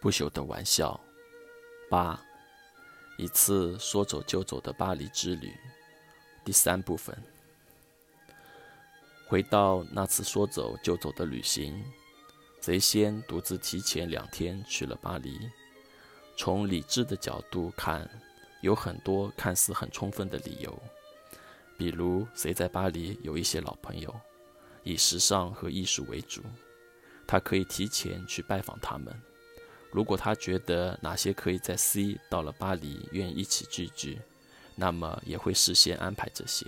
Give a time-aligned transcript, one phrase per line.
[0.00, 0.98] 不朽的玩笑。
[1.90, 2.18] 八，
[3.18, 5.52] 一次说走就走的巴黎之旅。
[6.44, 7.16] 第三部分。
[9.28, 11.84] 回到那次说走就走的旅行，
[12.58, 15.38] 贼先独自提前两天去了巴黎。
[16.36, 18.08] 从理智的角度看，
[18.62, 20.82] 有很多看似很充分的理由，
[21.76, 24.12] 比如谁在巴黎有一些老朋友，
[24.82, 26.42] 以时尚和艺术为主，
[27.26, 29.14] 他可以提前去拜访他们。
[29.92, 34.20] 如果他觉得哪些可以在 C 到了巴黎愿意一起聚聚，
[34.76, 36.64] 那么也会事先安排这些。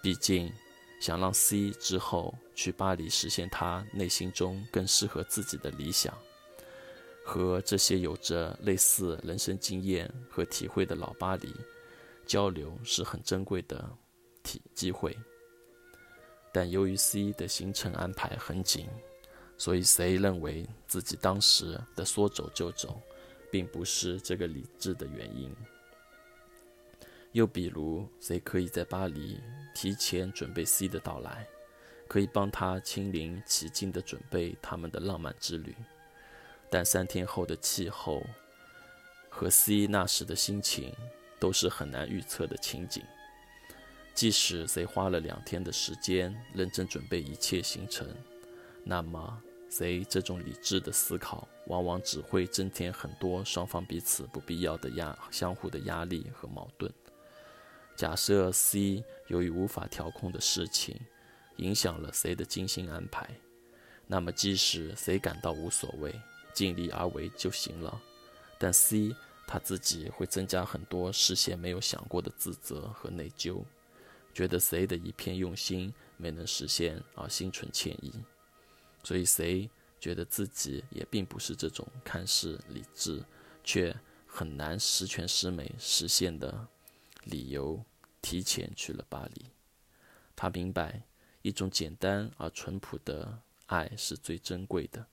[0.00, 0.50] 毕竟，
[0.98, 6.16] 想让 C 之后去巴黎实现他内心中更适合自己的理想，
[7.22, 11.54] 和这些有着类似人生经验和体会的老巴黎
[12.24, 13.88] 交流是很珍贵的
[14.42, 15.14] 体机会。
[16.50, 18.88] 但由于 C 的行程安排很紧。
[19.62, 23.00] 所以，谁认为自己当时的说走就走，
[23.48, 25.54] 并不是这个理智的原因？
[27.30, 29.38] 又比如，谁可以在巴黎
[29.72, 31.46] 提前准备 C 的到来，
[32.08, 35.76] 可以帮他亲临其境地准备他们的浪漫之旅？
[36.68, 38.20] 但三天后的气候
[39.28, 40.92] 和 C 那时的心情
[41.38, 43.00] 都是很难预测的情景。
[44.12, 48.12] 即使谁花了两天的时间认真准备一切行程，
[48.82, 49.40] 那么。
[49.74, 56.92] 谁这种理智的思考，往往只会增添很多双方彼此不必要的压、相互的压力和矛盾。
[57.96, 61.00] 假设 C 由于无法调控的事情，
[61.56, 63.26] 影响了 C 的精心安排，
[64.06, 66.14] 那么即使 C 感到无所谓，
[66.52, 67.98] 尽力而为就行了，
[68.58, 69.16] 但 C
[69.46, 73.64] 他自己会增加很多事先没有想过的自责和内疚，
[74.34, 78.12] 觉得 C 的一片用心没能实现而心存歉意。
[79.02, 79.68] 所以，谁
[80.00, 83.24] 觉得自己也并不是这种看似理智
[83.64, 83.94] 却
[84.26, 86.66] 很难十全十美实现的
[87.24, 87.84] 理由，
[88.20, 89.46] 提前去了巴黎？
[90.34, 91.02] 他明白，
[91.42, 95.06] 一种简单而淳朴的爱是最珍贵的，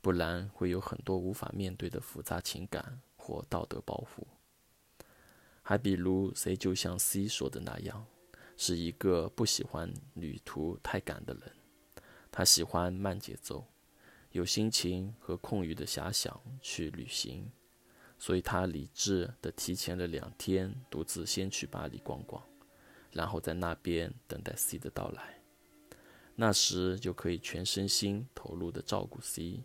[0.00, 4.24] 不然会有很多无法面对的复杂情感或道德包袱。
[5.62, 8.04] 还比如，谁就像 C 说的那样，
[8.56, 11.52] 是一个不喜欢旅途太赶的人。
[12.32, 13.66] 他喜欢慢节奏，
[14.30, 17.50] 有心情和空余的遐想去旅行，
[18.18, 22.42] 所以他理智地提前了两天，独自先去巴黎逛逛，
[23.12, 25.42] 然后在那边等待 C 的到来。
[26.36, 29.62] 那时就可以全身心投入地照顾 C，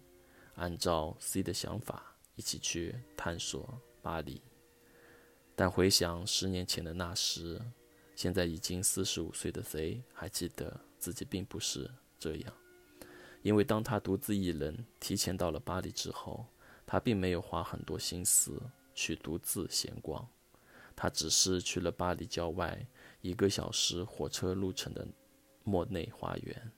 [0.56, 4.42] 按照 C 的想法一起去探索巴黎。
[5.56, 7.62] 但回想十年前的那时，
[8.16, 11.90] 现在已经四十五岁的 C 还记得自己并不是。
[12.20, 12.54] 这样，
[13.42, 16.46] 因为当他独自一人提前到了巴黎之后，
[16.86, 18.62] 他并没有花很多心思
[18.94, 20.28] 去独自闲逛，
[20.96, 22.86] 他只是去了巴黎郊外
[23.22, 25.08] 一个小时火车路程的
[25.64, 26.72] 莫内花园，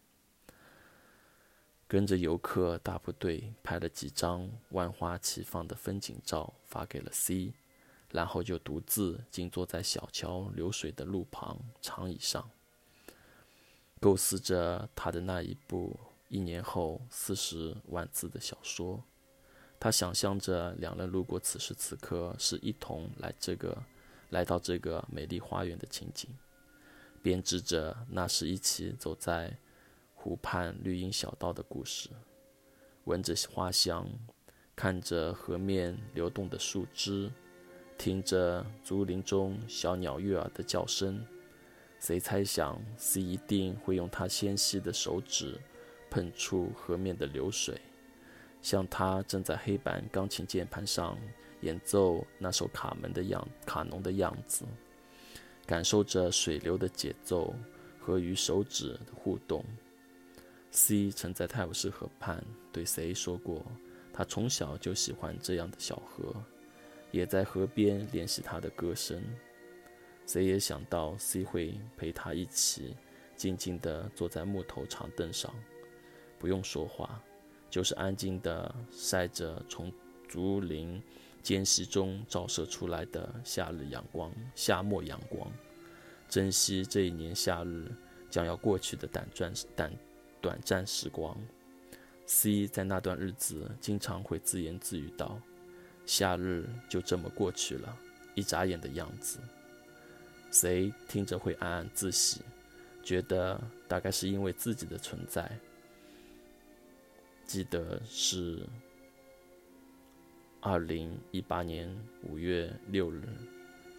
[1.87, 7.53] 跟着游客大部队拍了几张万花齐放的风景照发给了 C，
[8.11, 12.49] 然后就独自静坐在小桥流水的路旁长椅上。
[13.99, 15.99] 构思着他的那一部
[16.29, 19.03] 一年后四十万字的小说，
[19.79, 23.77] 他想象着两人如果此时此刻是一同来这个，
[24.29, 26.29] 来到这个美丽花园的情景，
[27.21, 29.57] 编织着那时一起走在
[30.13, 32.09] 湖畔绿荫小道的故事，
[33.05, 34.07] 闻着花香，
[34.75, 37.31] 看着河面流动的树枝，
[37.97, 41.25] 听着竹林中小鸟悦耳的叫声。
[42.07, 45.59] 谁猜想，C 一定会用他纤细的手指
[46.09, 47.81] 碰触河面的流水，
[48.61, 51.17] 像他正在黑板钢琴键盘上
[51.63, 54.63] 演奏那首卡门的样卡农的样子，
[55.65, 57.53] 感受着水流的节奏
[57.99, 59.61] 和与手指的互动。
[60.71, 62.41] C 曾在泰晤士河畔
[62.71, 63.65] 对谁说过，
[64.13, 66.33] 他从小就喜欢这样的小河，
[67.11, 69.21] 也在河边练习他的歌声。
[70.27, 72.95] 谁也想到 C 会陪他一起
[73.35, 75.51] 静静地坐在木头长凳上，
[76.37, 77.19] 不用说话，
[77.69, 79.91] 就是安静地晒着从
[80.27, 81.01] 竹林
[81.41, 85.49] 间隙中照射出来的夏日阳光、夏末阳光，
[86.27, 87.89] 珍惜这一年夏日
[88.29, 89.93] 将要过去的短暂短
[90.41, 91.37] 短暂时光。
[92.25, 95.39] C 在那段日子经常会自言自语道
[96.05, 97.97] ：“夏日就这么过去了，
[98.35, 99.39] 一眨眼的样子。”
[100.59, 102.41] 谁听着会暗暗自喜，
[103.03, 105.55] 觉得大概是因为自己的存在。
[107.45, 108.65] 记得是
[110.59, 113.21] 二零一八年五月六日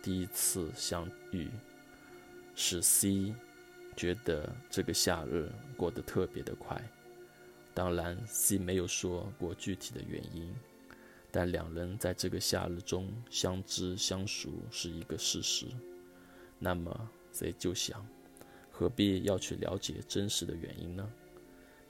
[0.02, 1.49] 第一次相遇，
[2.56, 3.32] 使 C
[3.96, 6.76] 觉得这个夏日过得特别的快。
[7.72, 10.52] 当然，C 没有说过具体的原因，
[11.31, 15.66] 但两人在这个夏日中相知相熟是一个事实。
[16.58, 18.06] 那么 C 就想，
[18.70, 21.10] 何必要去了解真实的原因呢？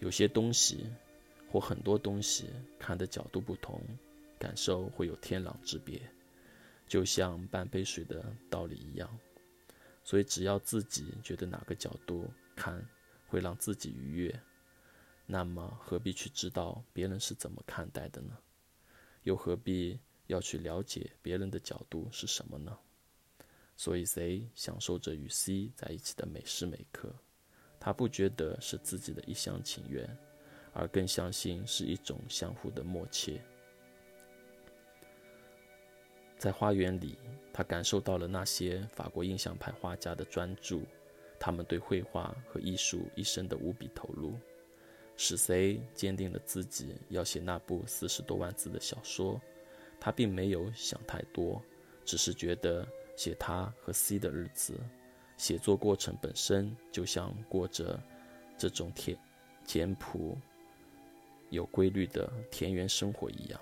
[0.00, 0.86] 有些东西，
[1.50, 3.80] 或很多东西，看的角度不同。
[4.40, 6.00] 感受会有天壤之别，
[6.86, 9.18] 就像半杯水的道理一样。
[10.04, 12.80] 所以，只要自己觉得哪个角度看
[13.26, 14.40] 会让自己愉悦，
[15.26, 18.38] 那么何必去知道别人是怎么看待的呢？
[19.24, 19.98] 又何必
[20.28, 22.78] 要去了解别人的角度是什么呢？
[23.78, 27.14] 所以，Z 享受着与 C 在一起的每时每刻，
[27.78, 30.04] 他不觉得是自己的一厢情愿，
[30.72, 33.40] 而更相信是一种相互的默契。
[36.36, 37.16] 在花园里，
[37.52, 40.82] 他感受到了那些法国印象派画家的专注，
[41.38, 44.34] 他们对绘画和艺术一生的无比投入，
[45.16, 49.40] 使 C 坚定了自己要写那部四十多万字的小说。
[50.00, 51.62] 他并没有想太多，
[52.04, 52.84] 只是觉得
[53.18, 54.78] 写他和 C 的日子，
[55.36, 58.00] 写作过程本身就像过着
[58.56, 59.18] 这种田
[59.64, 60.38] 简朴、
[61.50, 63.60] 有规律的田园生活一样，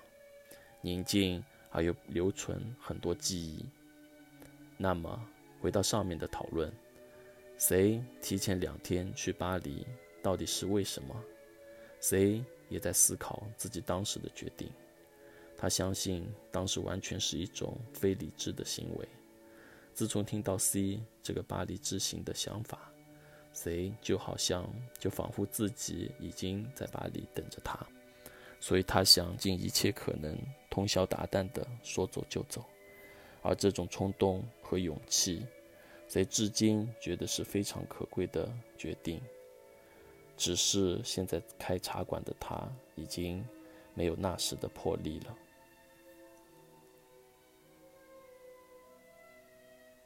[0.81, 1.43] 宁静。
[1.73, 3.63] 而又留存很多记忆。
[4.79, 5.29] 那么，
[5.61, 6.73] 回到上面的讨论，
[7.59, 9.87] 谁提前两天去巴黎，
[10.23, 11.15] 到底是为什么？
[12.01, 14.71] 谁也在思考自己当时的决定。
[15.55, 19.07] 他相信当时完全是一种非理智的行为。
[19.97, 22.93] 自从听到 C 这个巴黎之行的想法
[23.55, 27.79] ，C 就好像就仿佛自己已经在巴黎等着他。
[28.61, 30.39] 所以他想尽一切可能，
[30.69, 32.63] 通宵达旦的说走就走，
[33.41, 35.47] 而这种冲动和勇气
[36.09, 39.19] ，，C 至今觉得是非常可贵的决定。
[40.37, 43.43] 只是现在开茶馆的他，已经
[43.95, 45.35] 没有那时的魄力了。